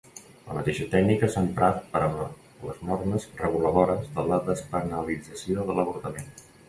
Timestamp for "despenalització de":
4.49-5.77